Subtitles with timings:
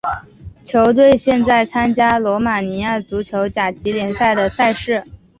[0.65, 5.03] 球队现在参加罗马尼亚足球甲级联赛的赛事。